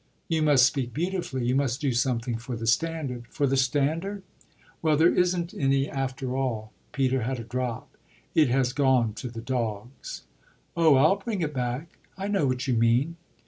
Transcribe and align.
"You 0.27 0.41
must 0.41 0.65
speak 0.65 0.95
beautifully; 0.95 1.45
you 1.45 1.53
must 1.55 1.79
do 1.79 1.93
something 1.93 2.35
for 2.39 2.55
the 2.55 2.65
standard." 2.65 3.27
"For 3.29 3.45
the 3.45 3.55
standard?" 3.55 4.23
"Well, 4.81 4.97
there 4.97 5.13
isn't 5.13 5.53
any 5.53 5.87
after 5.87 6.35
all." 6.35 6.73
Peter 6.91 7.21
had 7.21 7.39
a 7.39 7.43
drop. 7.43 7.95
"It 8.33 8.49
has 8.49 8.73
gone 8.73 9.13
to 9.13 9.29
the 9.29 9.41
dogs." 9.41 10.23
"Oh 10.75 10.95
I'll 10.95 11.17
bring 11.17 11.41
it 11.43 11.53
back. 11.53 11.99
I 12.17 12.27
know 12.29 12.47
what 12.47 12.65
you 12.67 12.73
mean." 12.73 13.17